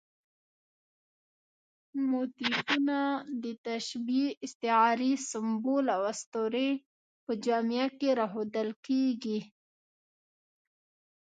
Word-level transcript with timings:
موتیفونه 2.09 2.99
د 3.43 3.45
تشبیه، 3.67 4.27
استعارې، 4.45 5.13
سمبول 5.31 5.85
او 5.95 6.01
اسطورې 6.13 6.69
په 7.25 7.31
جامه 7.45 7.85
کې 7.99 8.09
راښودل 8.19 8.69
کېږي. 8.85 9.39